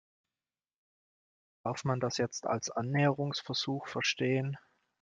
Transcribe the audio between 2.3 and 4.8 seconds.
als Annäherungsversuch verstehen?